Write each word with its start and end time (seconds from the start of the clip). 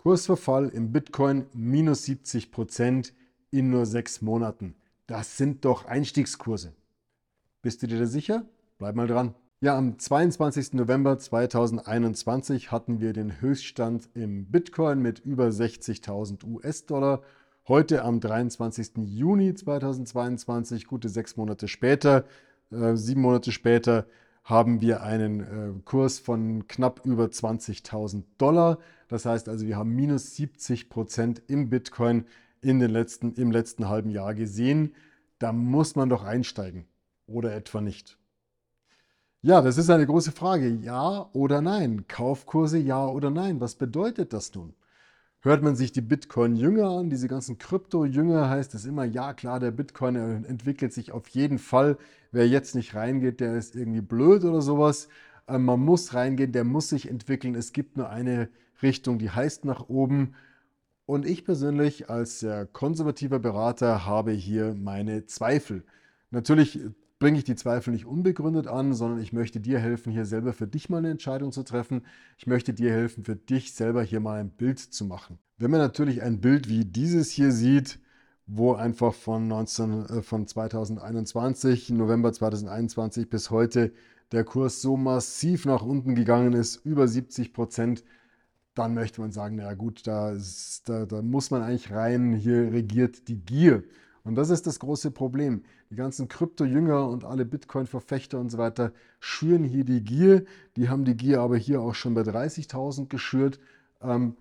Kursverfall 0.00 0.70
im 0.70 0.92
Bitcoin 0.92 1.44
minus 1.52 2.06
70 2.06 2.52
Prozent 2.52 3.12
in 3.50 3.68
nur 3.68 3.84
sechs 3.84 4.22
Monaten. 4.22 4.74
Das 5.06 5.36
sind 5.36 5.66
doch 5.66 5.84
Einstiegskurse. 5.84 6.72
Bist 7.60 7.82
du 7.82 7.86
dir 7.86 7.98
da 7.98 8.06
sicher? 8.06 8.46
Bleib 8.78 8.94
mal 8.94 9.06
dran. 9.06 9.34
Ja, 9.60 9.76
am 9.76 9.98
22. 9.98 10.72
November 10.72 11.18
2021 11.18 12.72
hatten 12.72 13.00
wir 13.00 13.12
den 13.12 13.42
Höchststand 13.42 14.08
im 14.14 14.46
Bitcoin 14.46 15.02
mit 15.02 15.18
über 15.18 15.48
60.000 15.48 16.46
US-Dollar. 16.46 17.20
Heute 17.68 18.02
am 18.02 18.20
23. 18.20 18.92
Juni 19.04 19.54
2022, 19.54 20.86
gute 20.86 21.10
sechs 21.10 21.36
Monate 21.36 21.68
später, 21.68 22.24
äh, 22.70 22.96
sieben 22.96 23.20
Monate 23.20 23.52
später, 23.52 24.06
haben 24.44 24.80
wir 24.80 25.02
einen 25.02 25.40
äh, 25.40 25.80
Kurs 25.84 26.18
von 26.18 26.66
knapp 26.66 27.04
über 27.04 27.26
20.000 27.26 28.24
Dollar. 28.38 28.78
Das 29.08 29.26
heißt 29.26 29.48
also, 29.48 29.66
wir 29.66 29.76
haben 29.76 29.94
minus 29.94 30.36
70 30.36 30.88
Prozent 30.88 31.42
im 31.46 31.70
Bitcoin 31.70 32.26
in 32.62 32.80
den 32.80 32.90
letzten, 32.90 33.34
im 33.34 33.50
letzten 33.50 33.88
halben 33.88 34.10
Jahr 34.10 34.34
gesehen. 34.34 34.94
Da 35.38 35.52
muss 35.52 35.96
man 35.96 36.08
doch 36.08 36.24
einsteigen 36.24 36.86
oder 37.26 37.54
etwa 37.54 37.80
nicht. 37.80 38.18
Ja, 39.42 39.62
das 39.62 39.78
ist 39.78 39.88
eine 39.88 40.06
große 40.06 40.32
Frage. 40.32 40.68
Ja 40.68 41.30
oder 41.32 41.62
nein? 41.62 42.06
Kaufkurse 42.08 42.78
ja 42.78 43.06
oder 43.06 43.30
nein? 43.30 43.60
Was 43.60 43.74
bedeutet 43.74 44.32
das 44.32 44.54
nun? 44.54 44.74
Hört 45.42 45.62
man 45.62 45.74
sich 45.74 45.90
die 45.90 46.02
Bitcoin-Jünger 46.02 46.90
an, 46.90 47.08
diese 47.08 47.26
ganzen 47.26 47.56
Krypto-Jünger, 47.56 48.50
heißt 48.50 48.74
es 48.74 48.84
immer, 48.84 49.04
ja 49.04 49.32
klar, 49.32 49.58
der 49.58 49.70
Bitcoin 49.70 50.44
entwickelt 50.44 50.92
sich 50.92 51.12
auf 51.12 51.28
jeden 51.28 51.58
Fall. 51.58 51.96
Wer 52.30 52.46
jetzt 52.46 52.74
nicht 52.74 52.94
reingeht, 52.94 53.40
der 53.40 53.56
ist 53.56 53.74
irgendwie 53.74 54.02
blöd 54.02 54.44
oder 54.44 54.60
sowas. 54.60 55.08
Ähm, 55.48 55.64
man 55.64 55.80
muss 55.80 56.12
reingehen, 56.12 56.52
der 56.52 56.64
muss 56.64 56.90
sich 56.90 57.08
entwickeln. 57.08 57.54
Es 57.54 57.72
gibt 57.72 57.96
nur 57.96 58.10
eine 58.10 58.50
Richtung, 58.82 59.18
die 59.18 59.30
heißt 59.30 59.64
nach 59.64 59.88
oben. 59.88 60.34
Und 61.06 61.26
ich 61.26 61.46
persönlich 61.46 62.10
als 62.10 62.40
sehr 62.40 62.66
konservativer 62.66 63.38
Berater 63.38 64.04
habe 64.04 64.32
hier 64.32 64.74
meine 64.74 65.24
Zweifel. 65.24 65.84
Natürlich 66.30 66.80
bringe 67.20 67.38
ich 67.38 67.44
die 67.44 67.54
Zweifel 67.54 67.92
nicht 67.92 68.06
unbegründet 68.06 68.66
an, 68.66 68.94
sondern 68.94 69.20
ich 69.20 69.32
möchte 69.32 69.60
dir 69.60 69.78
helfen, 69.78 70.10
hier 70.10 70.24
selber 70.24 70.52
für 70.52 70.66
dich 70.66 70.88
mal 70.88 70.98
eine 70.98 71.10
Entscheidung 71.10 71.52
zu 71.52 71.62
treffen. 71.62 72.02
Ich 72.38 72.46
möchte 72.46 72.72
dir 72.72 72.90
helfen, 72.90 73.24
für 73.24 73.36
dich 73.36 73.74
selber 73.74 74.02
hier 74.02 74.20
mal 74.20 74.40
ein 74.40 74.50
Bild 74.50 74.78
zu 74.80 75.04
machen. 75.04 75.38
Wenn 75.58 75.70
man 75.70 75.80
natürlich 75.80 76.22
ein 76.22 76.40
Bild 76.40 76.68
wie 76.68 76.86
dieses 76.86 77.30
hier 77.30 77.52
sieht, 77.52 78.00
wo 78.46 78.72
einfach 78.72 79.14
von, 79.14 79.46
19, 79.46 80.06
äh, 80.06 80.22
von 80.22 80.46
2021, 80.46 81.90
November 81.90 82.32
2021 82.32 83.28
bis 83.28 83.50
heute 83.50 83.92
der 84.32 84.44
Kurs 84.44 84.80
so 84.80 84.96
massiv 84.96 85.66
nach 85.66 85.82
unten 85.82 86.14
gegangen 86.14 86.54
ist, 86.54 86.76
über 86.86 87.06
70 87.06 87.52
Prozent, 87.52 88.02
dann 88.74 88.94
möchte 88.94 89.20
man 89.20 89.30
sagen, 89.30 89.56
naja 89.56 89.74
gut, 89.74 90.06
da, 90.06 90.30
ist, 90.30 90.88
da, 90.88 91.04
da 91.04 91.20
muss 91.20 91.50
man 91.50 91.62
eigentlich 91.62 91.92
rein, 91.92 92.32
hier 92.32 92.72
regiert 92.72 93.28
die 93.28 93.44
Gier. 93.44 93.84
Und 94.24 94.34
das 94.34 94.50
ist 94.50 94.66
das 94.66 94.78
große 94.78 95.10
Problem. 95.10 95.62
Die 95.90 95.96
ganzen 95.96 96.28
Krypto-Jünger 96.28 97.08
und 97.08 97.24
alle 97.24 97.44
Bitcoin-Verfechter 97.44 98.38
und 98.38 98.50
so 98.50 98.58
weiter 98.58 98.92
schüren 99.18 99.64
hier 99.64 99.84
die 99.84 100.02
Gier. 100.02 100.44
Die 100.76 100.88
haben 100.88 101.04
die 101.04 101.16
Gier 101.16 101.40
aber 101.40 101.56
hier 101.56 101.80
auch 101.80 101.94
schon 101.94 102.14
bei 102.14 102.22
30.000 102.22 103.08
geschürt. 103.08 103.58
Ähm, 104.02 104.36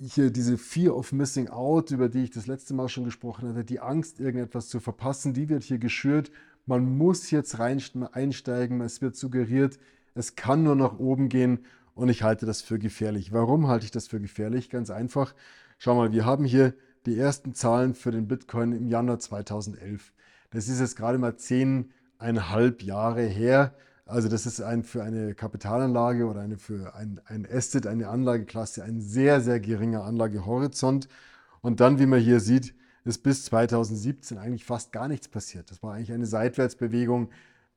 hier 0.00 0.30
diese 0.30 0.56
Fear 0.56 0.96
of 0.96 1.12
Missing 1.12 1.48
Out, 1.48 1.90
über 1.90 2.08
die 2.08 2.24
ich 2.24 2.30
das 2.30 2.46
letzte 2.46 2.72
Mal 2.72 2.88
schon 2.88 3.04
gesprochen 3.04 3.48
hatte, 3.48 3.64
die 3.64 3.80
Angst, 3.80 4.20
irgendetwas 4.20 4.68
zu 4.68 4.80
verpassen, 4.80 5.34
die 5.34 5.48
wird 5.48 5.64
hier 5.64 5.78
geschürt. 5.78 6.30
Man 6.66 6.96
muss 6.96 7.30
jetzt 7.30 7.58
rein, 7.58 7.82
einsteigen. 8.12 8.80
Es 8.80 9.02
wird 9.02 9.16
suggeriert, 9.16 9.78
es 10.14 10.36
kann 10.36 10.62
nur 10.62 10.76
nach 10.76 10.98
oben 10.98 11.28
gehen 11.28 11.64
und 11.94 12.08
ich 12.08 12.22
halte 12.22 12.46
das 12.46 12.62
für 12.62 12.78
gefährlich. 12.78 13.32
Warum 13.32 13.66
halte 13.66 13.84
ich 13.84 13.90
das 13.90 14.06
für 14.06 14.20
gefährlich? 14.20 14.70
Ganz 14.70 14.90
einfach. 14.90 15.34
Schau 15.78 15.96
mal, 15.96 16.12
wir 16.12 16.24
haben 16.24 16.44
hier 16.44 16.74
die 17.06 17.18
ersten 17.18 17.54
Zahlen 17.54 17.94
für 17.94 18.10
den 18.10 18.28
Bitcoin 18.28 18.72
im 18.72 18.88
Januar 18.88 19.18
2011. 19.18 20.12
Das 20.50 20.68
ist 20.68 20.80
jetzt 20.80 20.96
gerade 20.96 21.18
mal 21.18 21.36
zehneinhalb 21.36 22.82
Jahre 22.82 23.22
her. 23.22 23.74
Also 24.06 24.28
das 24.28 24.46
ist 24.46 24.62
ein, 24.62 24.84
für 24.84 25.02
eine 25.02 25.34
Kapitalanlage 25.34 26.26
oder 26.26 26.40
eine, 26.40 26.56
für 26.56 26.94
ein, 26.94 27.20
ein 27.26 27.46
Asset, 27.50 27.86
eine 27.86 28.08
Anlageklasse, 28.08 28.82
ein 28.82 29.00
sehr, 29.00 29.40
sehr 29.40 29.60
geringer 29.60 30.04
Anlagehorizont. 30.04 31.08
Und 31.60 31.80
dann, 31.80 31.98
wie 31.98 32.06
man 32.06 32.20
hier 32.20 32.40
sieht, 32.40 32.74
ist 33.04 33.22
bis 33.22 33.44
2017 33.46 34.38
eigentlich 34.38 34.64
fast 34.64 34.92
gar 34.92 35.08
nichts 35.08 35.28
passiert. 35.28 35.70
Das 35.70 35.82
war 35.82 35.94
eigentlich 35.94 36.12
eine 36.12 36.26
Seitwärtsbewegung. 36.26 37.30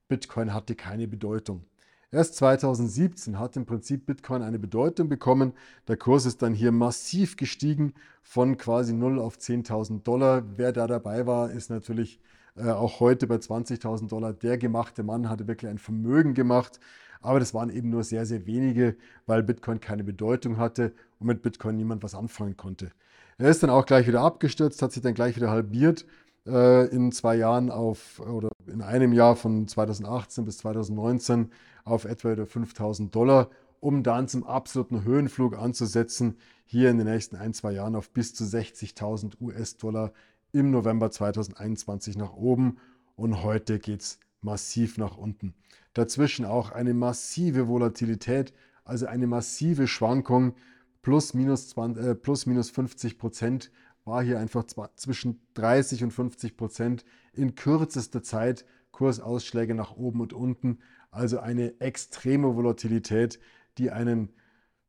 Bitcoin 0.08 0.54
hatte 0.54 0.76
keine 0.76 1.08
Bedeutung. 1.08 1.66
Erst 2.14 2.36
2017 2.36 3.40
hat 3.40 3.56
im 3.56 3.66
Prinzip 3.66 4.06
Bitcoin 4.06 4.42
eine 4.42 4.60
Bedeutung 4.60 5.08
bekommen. 5.08 5.54
Der 5.88 5.96
Kurs 5.96 6.26
ist 6.26 6.42
dann 6.42 6.54
hier 6.54 6.74
massiv 6.74 7.38
gestiegen 7.38 7.94
von 8.22 8.58
quasi 8.58 8.92
0 8.92 9.18
auf 9.18 9.38
10.000 9.38 10.04
Dollar. 10.04 10.44
Wer 10.58 10.74
da 10.74 10.88
dabei 10.88 11.26
war, 11.26 11.52
ist 11.52 11.70
natürlich 11.70 12.20
äh, 12.58 12.70
auch 12.70 13.00
heute 13.00 13.28
bei 13.28 13.36
20.000 13.36 14.10
Dollar. 14.10 14.34
Der 14.34 14.58
gemachte 14.58 15.04
Mann 15.04 15.30
hatte 15.30 15.48
wirklich 15.48 15.72
ein 15.72 15.78
Vermögen 15.78 16.34
gemacht. 16.34 16.82
Aber 17.22 17.40
das 17.40 17.54
waren 17.54 17.70
eben 17.70 17.90
nur 17.90 18.04
sehr, 18.04 18.26
sehr 18.26 18.46
wenige, 18.46 18.98
weil 19.26 19.42
Bitcoin 19.42 19.80
keine 19.80 20.04
Bedeutung 20.04 20.58
hatte 20.58 20.94
und 21.20 21.28
mit 21.28 21.42
Bitcoin 21.42 21.78
niemand 21.78 22.04
was 22.04 22.14
anfangen 22.14 22.58
konnte. 22.58 22.92
Er 23.38 23.50
ist 23.50 23.64
dann 23.64 23.70
auch 23.70 23.86
gleich 23.86 24.06
wieder 24.06 24.20
abgestürzt, 24.20 24.82
hat 24.82 24.92
sich 24.92 25.02
dann 25.02 25.14
gleich 25.14 25.38
wieder 25.38 25.50
halbiert 25.50 26.06
äh, 26.48 26.88
in 26.88 27.12
zwei 27.12 27.36
Jahren 27.36 27.70
auf 27.72 28.20
oder 28.20 28.50
in 28.68 28.82
einem 28.82 29.14
Jahr 29.14 29.36
von 29.36 29.68
2018 29.68 30.46
bis 30.46 30.60
2019 30.60 31.52
auf 31.84 32.06
etwa 32.06 32.46
5000 32.46 33.14
Dollar, 33.14 33.50
um 33.80 34.04
dann 34.04 34.28
zum 34.28 34.46
absoluten 34.46 35.04
Höhenflug 35.04 35.58
anzusetzen, 35.58 36.38
hier 36.66 36.90
in 36.90 36.98
den 36.98 37.08
nächsten 37.08 37.36
ein, 37.36 37.54
zwei 37.54 37.74
Jahren 37.74 37.96
auf 37.96 38.12
bis 38.12 38.34
zu 38.34 38.44
60.000 38.44 39.42
US-Dollar 39.42 40.14
im 40.52 40.72
November 40.72 41.12
2021 41.12 42.18
nach 42.18 42.34
oben. 42.34 42.78
Und 43.16 43.44
heute 43.44 43.80
geht 43.80 44.02
es 44.02 44.20
massiv 44.42 44.98
nach 44.98 45.18
unten. 45.18 45.54
Dazwischen 45.94 46.46
auch 46.46 46.72
eine 46.72 46.94
massive 46.94 47.68
Volatilität, 47.68 48.54
also 48.86 49.06
eine 49.06 49.28
massive 49.28 49.88
Schwankung, 49.88 50.54
plus 51.02 51.34
minus, 51.34 51.70
20, 51.70 52.04
äh, 52.04 52.16
plus 52.16 52.46
minus 52.46 52.70
50 52.70 53.18
Prozent 53.18 53.72
war 54.06 54.24
hier 54.24 54.40
einfach 54.40 54.66
zwischen 54.96 55.42
30 55.54 56.04
und 56.04 56.12
50 56.12 56.58
Prozent 56.58 57.06
in 57.34 57.56
kürzester 57.56 58.24
Zeit 58.24 58.66
Kursausschläge 58.92 59.76
nach 59.76 59.96
oben 59.96 60.22
und 60.22 60.34
unten. 60.34 60.80
Also 61.12 61.40
eine 61.40 61.80
extreme 61.80 62.56
Volatilität, 62.56 63.40
die 63.78 63.92
einen 63.92 64.34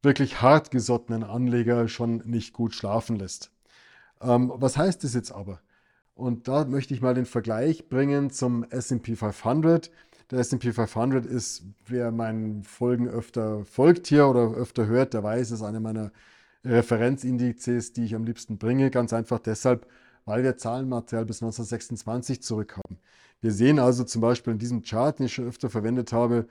wirklich 0.03 0.43
hartgesottenen 0.43 1.25
Anleger 1.25 1.89
schon 1.89 2.23
nicht 2.25 2.53
gut 2.53 2.75
schlafen 2.75 3.17
lässt. 3.17 3.53
Ähm, 4.21 4.53
was 4.55 4.77
heißt 4.77 5.05
das 5.05 5.15
jetzt 5.15 5.33
aber? 5.33 5.61
Und 6.15 6.49
da 6.49 6.65
möchte 6.65 6.95
ich 6.95 7.01
mal 7.01 7.15
den 7.15 7.27
Vergleich 7.27 7.89
bringen 7.89 8.31
zum 8.31 8.65
SP 8.69 9.17
500. 9.17 9.91
Der 10.31 10.41
SP 10.41 10.73
500 10.73 11.27
ist, 11.27 11.65
wer 11.87 12.11
meinen 12.11 12.65
Folgen 12.65 13.09
öfter 13.09 13.65
folgt 13.65 14.07
hier 14.07 14.27
oder 14.29 14.53
öfter 14.55 14.87
hört, 14.87 15.15
der 15.15 15.23
weiß, 15.23 15.51
ist 15.51 15.63
eine 15.63 15.81
meiner 15.81 16.13
Referenzindizes, 16.65 17.93
die 17.93 18.05
ich 18.05 18.15
am 18.15 18.25
liebsten 18.25 18.59
bringe. 18.59 18.91
Ganz 18.91 19.13
einfach 19.13 19.39
deshalb, 19.39 19.87
weil 20.25 20.45
wir 20.45 20.57
Zahlenmaterial 20.57 21.25
bis 21.25 21.43
1926 21.43 22.43
zurück 22.43 22.77
haben. 22.77 22.99
Wir 23.41 23.53
sehen 23.53 23.79
also 23.79 24.05
zum 24.05 24.21
Beispiel 24.21 24.53
in 24.53 24.59
diesem 24.59 24.83
Chart, 24.83 25.19
den 25.19 25.27
ich 25.27 25.35
schon 25.35 25.49
öfter 25.49 25.69
verwendet 25.69 26.13
habe, 26.13 26.47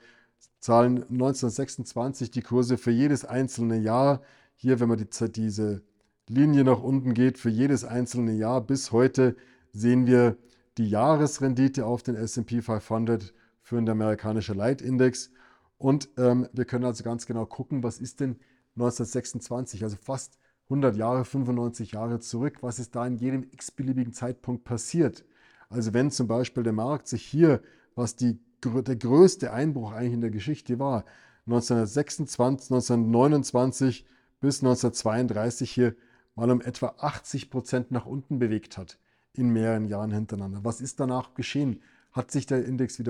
Zahlen 0.60 1.02
1926, 1.02 2.30
die 2.30 2.42
Kurse 2.42 2.78
für 2.78 2.90
jedes 2.90 3.24
einzelne 3.24 3.78
Jahr. 3.78 4.22
Hier, 4.54 4.78
wenn 4.78 4.88
man 4.88 4.98
die, 4.98 5.32
diese 5.32 5.82
Linie 6.28 6.64
nach 6.64 6.82
unten 6.82 7.14
geht, 7.14 7.38
für 7.38 7.50
jedes 7.50 7.84
einzelne 7.84 8.32
Jahr 8.32 8.60
bis 8.60 8.92
heute 8.92 9.36
sehen 9.72 10.06
wir 10.06 10.36
die 10.78 10.88
Jahresrendite 10.88 11.84
auf 11.84 12.02
den 12.02 12.14
SP 12.14 12.62
500 12.62 13.34
für 13.62 13.76
den 13.76 13.88
amerikanischen 13.88 14.56
Leitindex. 14.56 15.30
Und 15.78 16.08
ähm, 16.16 16.48
wir 16.52 16.64
können 16.64 16.84
also 16.84 17.02
ganz 17.02 17.26
genau 17.26 17.44
gucken, 17.44 17.82
was 17.82 17.98
ist 17.98 18.20
denn 18.20 18.36
1926, 18.76 19.84
also 19.84 19.96
fast 19.96 20.38
100 20.64 20.96
Jahre, 20.96 21.24
95 21.24 21.92
Jahre 21.92 22.20
zurück, 22.20 22.58
was 22.62 22.78
ist 22.78 22.94
da 22.94 23.06
in 23.06 23.16
jedem 23.16 23.44
x-beliebigen 23.50 24.12
Zeitpunkt 24.12 24.64
passiert. 24.64 25.24
Also 25.68 25.92
wenn 25.94 26.10
zum 26.10 26.26
Beispiel 26.28 26.62
der 26.62 26.72
Markt 26.72 27.08
sich 27.08 27.24
hier, 27.24 27.60
was 27.94 28.16
die, 28.16 28.38
der 28.64 28.96
größte 28.96 29.52
Einbruch 29.52 29.92
eigentlich 29.92 30.14
in 30.14 30.20
der 30.20 30.30
Geschichte 30.30 30.78
war, 30.78 31.04
1926, 31.46 32.70
1929 32.70 34.06
bis 34.40 34.62
1932 34.62 35.70
hier 35.70 35.94
mal 36.34 36.50
um 36.50 36.60
etwa 36.60 36.94
80 36.98 37.50
Prozent 37.50 37.90
nach 37.90 38.06
unten 38.06 38.38
bewegt 38.38 38.78
hat 38.78 38.98
in 39.34 39.50
mehreren 39.50 39.86
Jahren 39.86 40.12
hintereinander. 40.12 40.60
Was 40.62 40.80
ist 40.80 41.00
danach 41.00 41.34
geschehen? 41.34 41.80
Hat 42.12 42.30
sich 42.30 42.46
der 42.46 42.64
Index 42.64 42.98
äh, 43.00 43.04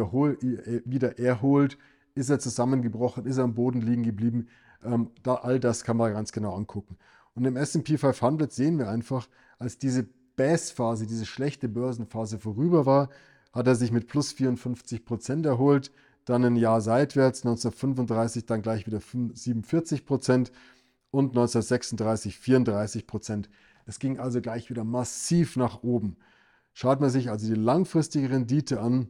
wieder 0.84 1.18
erholt? 1.18 1.78
Ist 2.14 2.30
er 2.30 2.38
zusammengebrochen? 2.38 3.26
Ist 3.26 3.38
er 3.38 3.44
am 3.44 3.54
Boden 3.54 3.80
liegen 3.80 4.04
geblieben? 4.04 4.48
Ähm, 4.84 5.10
da, 5.22 5.36
all 5.36 5.60
das 5.60 5.84
kann 5.84 5.96
man 5.96 6.12
ganz 6.12 6.32
genau 6.32 6.54
angucken. 6.54 6.96
Und 7.34 7.44
im 7.44 7.56
SP 7.56 7.96
500 7.96 8.52
sehen 8.52 8.78
wir 8.78 8.88
einfach, 8.88 9.28
als 9.58 9.78
diese 9.78 10.06
Bass-Phase, 10.36 11.06
diese 11.06 11.26
schlechte 11.26 11.68
Börsenphase 11.68 12.38
vorüber 12.38 12.86
war, 12.86 13.08
hat 13.52 13.66
er 13.66 13.74
sich 13.74 13.92
mit 13.92 14.08
plus 14.08 14.32
54 14.32 15.04
Prozent 15.04 15.46
erholt, 15.46 15.92
dann 16.24 16.44
ein 16.44 16.56
Jahr 16.56 16.80
seitwärts, 16.80 17.40
1935 17.44 18.46
dann 18.46 18.62
gleich 18.62 18.86
wieder 18.86 19.00
47 19.00 20.06
Prozent 20.06 20.52
und 21.10 21.30
1936 21.30 22.38
34 22.38 23.06
Prozent. 23.06 23.50
Es 23.86 23.98
ging 23.98 24.18
also 24.18 24.40
gleich 24.40 24.70
wieder 24.70 24.84
massiv 24.84 25.56
nach 25.56 25.82
oben. 25.82 26.16
Schaut 26.72 27.00
man 27.00 27.10
sich 27.10 27.30
also 27.30 27.46
die 27.46 27.60
langfristige 27.60 28.30
Rendite 28.30 28.80
an, 28.80 29.08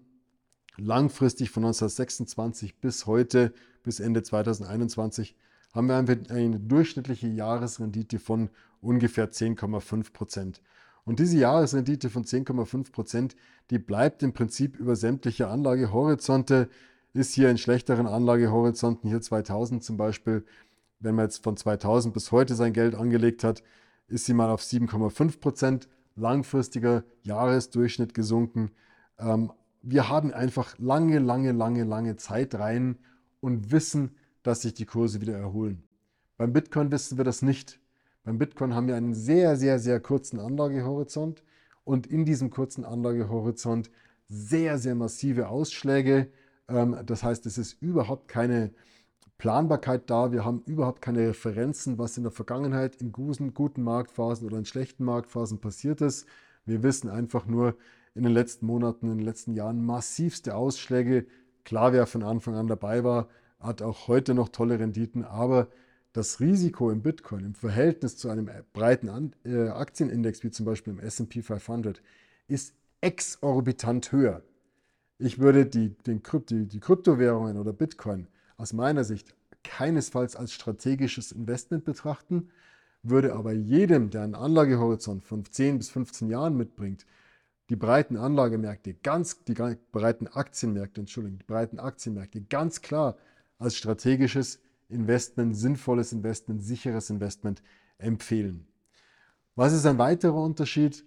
langfristig 0.76 1.50
von 1.50 1.64
1926 1.64 2.80
bis 2.80 3.06
heute, 3.06 3.52
bis 3.82 4.00
Ende 4.00 4.22
2021, 4.22 5.36
haben 5.72 5.88
wir 5.88 5.96
eine 5.96 6.60
durchschnittliche 6.60 7.28
Jahresrendite 7.28 8.18
von 8.18 8.50
ungefähr 8.80 9.30
10,5 9.30 10.12
Prozent. 10.12 10.62
Und 11.04 11.18
diese 11.18 11.38
Jahresrendite 11.38 12.10
von 12.10 12.24
10,5 12.24 12.92
Prozent, 12.92 13.36
die 13.70 13.78
bleibt 13.78 14.22
im 14.22 14.32
Prinzip 14.32 14.76
über 14.76 14.96
sämtliche 14.96 15.48
Anlagehorizonte, 15.48 16.68
ist 17.14 17.34
hier 17.34 17.50
in 17.50 17.58
schlechteren 17.58 18.06
Anlagehorizonten, 18.06 19.08
hier 19.08 19.20
2000 19.20 19.82
zum 19.82 19.96
Beispiel, 19.96 20.44
wenn 21.00 21.14
man 21.14 21.26
jetzt 21.26 21.42
von 21.42 21.56
2000 21.56 22.14
bis 22.14 22.32
heute 22.32 22.54
sein 22.54 22.72
Geld 22.72 22.94
angelegt 22.94 23.44
hat, 23.44 23.62
ist 24.08 24.26
sie 24.26 24.34
mal 24.34 24.50
auf 24.50 24.62
7,5 24.62 25.40
Prozent 25.40 25.88
langfristiger 26.14 27.04
Jahresdurchschnitt 27.22 28.14
gesunken. 28.14 28.70
Ähm, 29.18 29.52
wir 29.82 30.08
haben 30.08 30.32
einfach 30.32 30.78
lange, 30.78 31.18
lange, 31.18 31.52
lange, 31.52 31.84
lange 31.84 32.16
Zeit 32.16 32.54
rein 32.54 32.98
und 33.40 33.72
wissen, 33.72 34.14
dass 34.42 34.62
sich 34.62 34.74
die 34.74 34.86
Kurse 34.86 35.20
wieder 35.20 35.36
erholen. 35.36 35.82
Beim 36.36 36.52
Bitcoin 36.52 36.90
wissen 36.90 37.18
wir 37.18 37.24
das 37.24 37.42
nicht. 37.42 37.78
Beim 38.24 38.38
Bitcoin 38.38 38.74
haben 38.74 38.88
wir 38.88 38.96
einen 38.96 39.14
sehr, 39.14 39.56
sehr, 39.56 39.78
sehr 39.78 40.00
kurzen 40.00 40.38
Anlagehorizont 40.38 41.42
und 41.84 42.06
in 42.06 42.24
diesem 42.24 42.50
kurzen 42.50 42.84
Anlagehorizont 42.84 43.90
sehr, 44.28 44.78
sehr 44.78 44.94
massive 44.94 45.48
Ausschläge. 45.48 46.28
Ähm, 46.68 46.96
das 47.04 47.22
heißt, 47.22 47.46
es 47.46 47.58
ist 47.58 47.82
überhaupt 47.82 48.28
keine 48.28 48.72
Planbarkeit 49.38 50.08
da. 50.08 50.30
Wir 50.30 50.44
haben 50.44 50.62
überhaupt 50.66 51.02
keine 51.02 51.28
Referenzen, 51.28 51.98
was 51.98 52.16
in 52.16 52.22
der 52.22 52.32
Vergangenheit 52.32 53.02
in 53.02 53.10
guten, 53.10 53.54
guten 53.54 53.82
Marktphasen 53.82 54.46
oder 54.46 54.58
in 54.58 54.64
schlechten 54.64 55.04
Marktphasen 55.04 55.60
passiert 55.60 56.00
ist. 56.00 56.26
Wir 56.64 56.82
wissen 56.82 57.10
einfach 57.10 57.46
nur 57.46 57.76
in 58.14 58.22
den 58.22 58.32
letzten 58.32 58.66
Monaten, 58.66 59.10
in 59.10 59.18
den 59.18 59.26
letzten 59.26 59.54
Jahren 59.54 59.84
massivste 59.84 60.54
Ausschläge. 60.54 61.26
Klar, 61.64 61.92
wer 61.92 62.06
von 62.06 62.22
Anfang 62.22 62.54
an 62.54 62.68
dabei 62.68 63.02
war, 63.02 63.28
hat 63.62 63.82
auch 63.82 64.08
heute 64.08 64.34
noch 64.34 64.48
tolle 64.48 64.78
Renditen, 64.78 65.24
aber 65.24 65.68
das 66.12 66.40
Risiko 66.40 66.90
im 66.90 67.02
Bitcoin 67.02 67.44
im 67.44 67.54
Verhältnis 67.54 68.16
zu 68.16 68.28
einem 68.28 68.50
breiten 68.72 69.32
äh, 69.44 69.68
Aktienindex 69.68 70.42
wie 70.44 70.50
zum 70.50 70.66
Beispiel 70.66 70.92
im 70.92 71.00
SP 71.00 71.40
500 71.40 72.02
ist 72.48 72.74
exorbitant 73.00 74.12
höher. 74.12 74.42
Ich 75.18 75.38
würde 75.38 75.66
die, 75.66 75.90
den 76.06 76.22
die, 76.48 76.66
die 76.66 76.80
Kryptowährungen 76.80 77.56
oder 77.56 77.72
Bitcoin 77.72 78.26
aus 78.56 78.72
meiner 78.72 79.04
Sicht 79.04 79.34
keinesfalls 79.64 80.36
als 80.36 80.52
strategisches 80.52 81.32
Investment 81.32 81.84
betrachten, 81.84 82.50
würde 83.02 83.34
aber 83.34 83.52
jedem, 83.52 84.10
der 84.10 84.22
einen 84.22 84.34
Anlagehorizont 84.34 85.24
von 85.24 85.44
10 85.44 85.78
bis 85.78 85.90
15 85.90 86.28
Jahren 86.28 86.56
mitbringt, 86.56 87.06
die 87.70 87.76
breiten 87.76 88.16
Anlagemärkte, 88.16 88.94
ganz, 88.94 89.44
die 89.44 89.54
breiten 89.54 90.26
Aktienmärkte, 90.26 91.00
Entschuldigung, 91.00 91.38
die 91.38 91.44
breiten 91.44 91.78
Aktienmärkte 91.78 92.42
ganz 92.42 92.82
klar 92.82 93.16
als 93.62 93.76
strategisches 93.76 94.60
Investment, 94.88 95.56
sinnvolles 95.56 96.12
Investment, 96.12 96.62
sicheres 96.62 97.10
Investment 97.10 97.62
empfehlen. 97.98 98.66
Was 99.54 99.72
ist 99.72 99.86
ein 99.86 99.98
weiterer 99.98 100.42
Unterschied? 100.42 101.04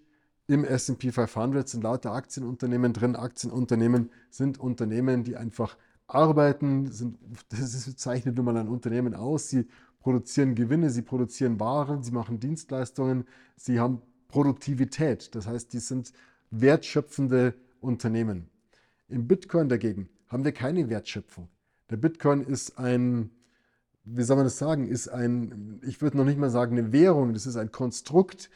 Im 0.48 0.64
SP 0.64 1.10
500 1.10 1.68
sind 1.68 1.84
lauter 1.84 2.12
Aktienunternehmen 2.12 2.94
drin. 2.94 3.16
Aktienunternehmen 3.16 4.12
sind 4.30 4.60
Unternehmen, 4.60 5.24
die 5.24 5.36
einfach 5.36 5.78
arbeiten. 6.08 6.92
Sind, 6.92 7.18
das 7.50 7.96
zeichnet 7.96 8.36
nun 8.36 8.46
mal 8.46 8.58
ein 8.58 8.68
Unternehmen 8.68 9.16
aus. 9.16 9.50
Sie 9.50 9.68
produzieren 10.00 10.54
Gewinne, 10.54 10.92
sie 10.92 11.02
produzieren 11.02 11.60
Waren, 11.60 12.04
sie 12.04 12.12
machen 12.12 12.40
Dienstleistungen, 12.40 13.26
sie 13.56 13.80
haben 13.80 14.04
Produktivität. 14.28 15.34
Das 15.34 15.48
heißt, 15.48 15.74
die 15.74 15.80
sind 15.80 16.14
wertschöpfende 16.52 17.56
Unternehmen. 17.82 18.48
Im 19.08 19.28
Bitcoin 19.28 19.68
dagegen 19.68 20.10
haben 20.28 20.46
wir 20.46 20.52
keine 20.52 20.90
Wertschöpfung. 20.90 21.48
Der 21.90 21.98
Bitcoin 21.98 22.42
ist 22.42 22.80
ein, 22.80 23.30
wie 24.04 24.24
soll 24.24 24.38
man 24.38 24.46
das 24.46 24.58
sagen, 24.58 24.88
ist 24.88 25.08
ein, 25.08 25.82
ich 25.86 26.02
würde 26.02 26.18
noch 26.18 26.26
nicht 26.26 26.40
mal 26.40 26.50
sagen 26.50 26.78
eine 26.78 26.92
Währung, 26.92 27.34
das 27.34 27.46
ist 27.46 27.58
ein 27.58 27.72
Konstrukt, 27.72 28.50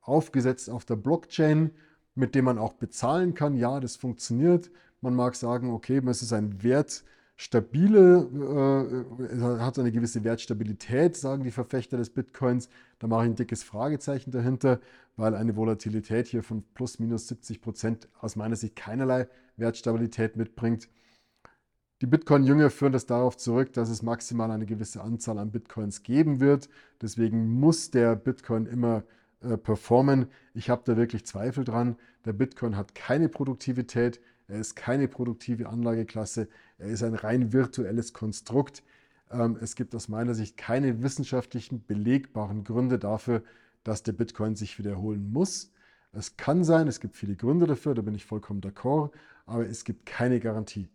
aufgesetzt 0.00 0.70
auf 0.70 0.84
der 0.84 0.96
Blockchain, 0.96 1.72
mit 2.14 2.34
dem 2.34 2.44
man 2.44 2.58
auch 2.58 2.74
bezahlen 2.74 3.34
kann. 3.34 3.56
Ja, 3.56 3.80
das 3.80 3.96
funktioniert. 3.96 4.70
Man 5.00 5.14
mag 5.14 5.34
sagen, 5.36 5.70
okay, 5.70 6.00
es 6.06 6.22
ist 6.22 6.32
ein 6.32 6.62
wertstabile, 6.62 8.28
äh, 9.32 9.60
hat 9.60 9.78
eine 9.78 9.92
gewisse 9.92 10.24
Wertstabilität, 10.24 11.16
sagen 11.16 11.44
die 11.44 11.50
Verfechter 11.50 11.96
des 11.96 12.10
Bitcoins. 12.10 12.68
Da 12.98 13.06
mache 13.06 13.24
ich 13.24 13.30
ein 13.30 13.36
dickes 13.36 13.62
Fragezeichen 13.62 14.30
dahinter, 14.30 14.80
weil 15.16 15.34
eine 15.34 15.56
Volatilität 15.56 16.28
hier 16.28 16.42
von 16.42 16.64
plus 16.74 16.98
minus 16.98 17.28
70 17.28 17.60
Prozent 17.60 18.08
aus 18.20 18.36
meiner 18.36 18.56
Sicht 18.56 18.76
keinerlei 18.76 19.28
Wertstabilität 19.56 20.36
mitbringt. 20.36 20.88
Die 22.00 22.06
Bitcoin-Jünger 22.06 22.70
führen 22.70 22.92
das 22.92 23.06
darauf 23.06 23.36
zurück, 23.36 23.72
dass 23.72 23.88
es 23.88 24.02
maximal 24.02 24.52
eine 24.52 24.66
gewisse 24.66 25.02
Anzahl 25.02 25.36
an 25.38 25.50
Bitcoins 25.50 26.04
geben 26.04 26.38
wird. 26.38 26.68
Deswegen 27.02 27.48
muss 27.48 27.90
der 27.90 28.14
Bitcoin 28.14 28.66
immer 28.66 29.02
äh, 29.40 29.56
performen. 29.56 30.26
Ich 30.54 30.70
habe 30.70 30.82
da 30.84 30.96
wirklich 30.96 31.26
Zweifel 31.26 31.64
dran. 31.64 31.96
Der 32.24 32.34
Bitcoin 32.34 32.76
hat 32.76 32.94
keine 32.94 33.28
Produktivität. 33.28 34.20
Er 34.46 34.60
ist 34.60 34.76
keine 34.76 35.08
produktive 35.08 35.68
Anlageklasse. 35.68 36.48
Er 36.78 36.86
ist 36.86 37.02
ein 37.02 37.14
rein 37.14 37.52
virtuelles 37.52 38.12
Konstrukt. 38.12 38.84
Ähm, 39.32 39.58
es 39.60 39.74
gibt 39.74 39.92
aus 39.96 40.08
meiner 40.08 40.36
Sicht 40.36 40.56
keine 40.56 41.02
wissenschaftlichen 41.02 41.84
belegbaren 41.84 42.62
Gründe 42.62 43.00
dafür, 43.00 43.42
dass 43.82 44.04
der 44.04 44.12
Bitcoin 44.12 44.54
sich 44.54 44.78
wiederholen 44.78 45.32
muss. 45.32 45.72
Es 46.12 46.36
kann 46.36 46.62
sein, 46.62 46.86
es 46.86 47.00
gibt 47.00 47.16
viele 47.16 47.34
Gründe 47.34 47.66
dafür, 47.66 47.94
da 47.94 48.02
bin 48.02 48.14
ich 48.14 48.24
vollkommen 48.24 48.60
d'accord, 48.60 49.10
aber 49.46 49.68
es 49.68 49.84
gibt 49.84 50.06
keine 50.06 50.40
Garantie 50.40 50.88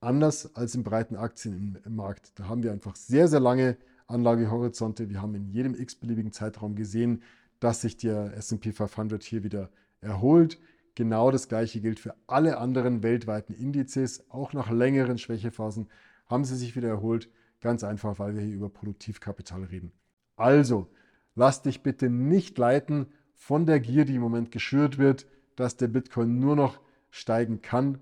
anders 0.00 0.54
als 0.54 0.74
im 0.74 0.84
breiten 0.84 1.16
Aktienmarkt. 1.16 2.32
Da 2.38 2.48
haben 2.48 2.62
wir 2.62 2.72
einfach 2.72 2.96
sehr, 2.96 3.28
sehr 3.28 3.40
lange 3.40 3.76
Anlagehorizonte. 4.06 5.10
Wir 5.10 5.20
haben 5.20 5.34
in 5.34 5.48
jedem 5.48 5.74
x-beliebigen 5.74 6.32
Zeitraum 6.32 6.76
gesehen, 6.76 7.22
dass 7.60 7.80
sich 7.80 7.96
der 7.96 8.36
SP 8.36 8.72
500 8.72 9.22
hier 9.22 9.42
wieder 9.42 9.70
erholt. 10.00 10.58
Genau 10.94 11.30
das 11.30 11.48
gleiche 11.48 11.80
gilt 11.80 12.00
für 12.00 12.14
alle 12.26 12.58
anderen 12.58 13.02
weltweiten 13.02 13.54
Indizes. 13.54 14.30
Auch 14.30 14.52
nach 14.52 14.70
längeren 14.70 15.18
Schwächephasen 15.18 15.88
haben 16.26 16.44
sie 16.44 16.56
sich 16.56 16.76
wieder 16.76 16.88
erholt. 16.88 17.28
Ganz 17.60 17.84
einfach, 17.84 18.18
weil 18.18 18.34
wir 18.34 18.42
hier 18.42 18.54
über 18.54 18.68
Produktivkapital 18.68 19.64
reden. 19.64 19.92
Also, 20.36 20.88
lass 21.34 21.62
dich 21.62 21.82
bitte 21.82 22.10
nicht 22.10 22.58
leiten 22.58 23.06
von 23.34 23.66
der 23.66 23.80
Gier, 23.80 24.04
die 24.04 24.14
im 24.14 24.20
Moment 24.22 24.50
geschürt 24.50 24.98
wird, 24.98 25.26
dass 25.56 25.76
der 25.76 25.88
Bitcoin 25.88 26.38
nur 26.38 26.56
noch 26.56 26.80
steigen 27.10 27.62
kann. 27.62 27.98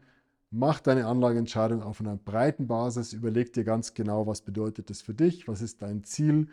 Mach 0.57 0.79
deine 0.79 1.09
Anlageentscheidung 1.09 1.83
auf 1.83 2.01
einer 2.01 2.15
breiten 2.15 2.69
Basis. 2.69 3.13
Überleg 3.13 3.53
dir 3.53 3.65
ganz 3.65 3.93
genau, 3.93 4.29
was 4.29 4.41
bedeutet 4.41 4.89
das 4.89 5.03
für 5.03 5.13
dich, 5.13 5.49
was 5.49 5.61
ist 5.61 5.83
dein 5.83 6.05
Ziel, 6.05 6.47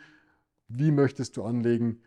wie 0.66 0.90
möchtest 0.90 1.36
du 1.36 1.44
anlegen, 1.44 2.00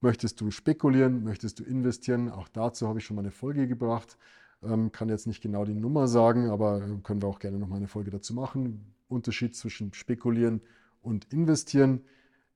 möchtest 0.00 0.40
du 0.40 0.50
spekulieren, 0.50 1.22
möchtest 1.22 1.60
du 1.60 1.62
investieren. 1.62 2.30
Auch 2.30 2.48
dazu 2.48 2.88
habe 2.88 2.98
ich 2.98 3.04
schon 3.04 3.14
mal 3.14 3.22
eine 3.22 3.30
Folge 3.30 3.68
gebracht. 3.68 4.18
Ähm, 4.60 4.90
kann 4.90 5.08
jetzt 5.08 5.28
nicht 5.28 5.40
genau 5.40 5.64
die 5.64 5.76
Nummer 5.76 6.08
sagen, 6.08 6.50
aber 6.50 6.82
äh, 6.82 6.98
können 7.04 7.22
wir 7.22 7.28
auch 7.28 7.38
gerne 7.38 7.60
noch 7.60 7.68
mal 7.68 7.76
eine 7.76 7.86
Folge 7.86 8.10
dazu 8.10 8.34
machen. 8.34 8.92
Unterschied 9.06 9.54
zwischen 9.54 9.94
spekulieren 9.94 10.60
und 11.00 11.32
investieren. 11.32 12.00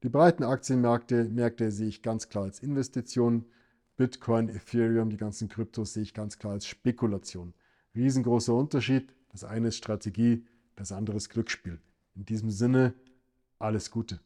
Die 0.02 0.08
breiten 0.08 0.42
Aktienmärkte 0.42 1.26
Märkte 1.26 1.70
sehe 1.70 1.86
ich 1.86 2.02
ganz 2.02 2.28
klar 2.28 2.42
als 2.42 2.58
Investition. 2.58 3.44
Bitcoin, 3.96 4.48
Ethereum, 4.48 5.10
die 5.10 5.16
ganzen 5.16 5.48
Kryptos 5.48 5.92
sehe 5.92 6.02
ich 6.02 6.12
ganz 6.12 6.38
klar 6.38 6.54
als 6.54 6.66
Spekulation. 6.66 7.54
Riesengroßer 7.94 8.54
Unterschied. 8.54 9.14
Das 9.30 9.44
eine 9.44 9.68
ist 9.68 9.76
Strategie, 9.76 10.46
das 10.76 10.92
andere 10.92 11.16
ist 11.16 11.28
Glücksspiel. 11.28 11.80
In 12.14 12.24
diesem 12.24 12.50
Sinne, 12.50 12.94
alles 13.58 13.90
Gute. 13.90 14.20